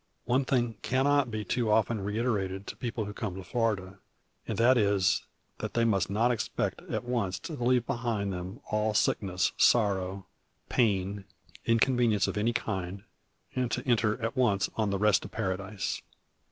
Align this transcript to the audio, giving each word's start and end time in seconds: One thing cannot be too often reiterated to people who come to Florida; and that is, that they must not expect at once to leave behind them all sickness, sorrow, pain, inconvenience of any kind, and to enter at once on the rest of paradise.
One 0.25 0.45
thing 0.45 0.77
cannot 0.81 1.29
be 1.29 1.45
too 1.45 1.69
often 1.69 2.03
reiterated 2.03 2.65
to 2.65 2.75
people 2.75 3.05
who 3.05 3.13
come 3.13 3.35
to 3.35 3.43
Florida; 3.43 3.99
and 4.47 4.57
that 4.57 4.75
is, 4.75 5.27
that 5.59 5.75
they 5.75 5.85
must 5.85 6.09
not 6.09 6.31
expect 6.31 6.81
at 6.89 7.03
once 7.03 7.37
to 7.41 7.53
leave 7.53 7.85
behind 7.85 8.33
them 8.33 8.61
all 8.71 8.95
sickness, 8.95 9.51
sorrow, 9.57 10.25
pain, 10.69 11.25
inconvenience 11.67 12.27
of 12.27 12.35
any 12.35 12.51
kind, 12.51 13.03
and 13.55 13.69
to 13.69 13.85
enter 13.87 14.19
at 14.23 14.35
once 14.35 14.71
on 14.75 14.89
the 14.89 14.97
rest 14.97 15.23
of 15.23 15.29
paradise. 15.29 16.01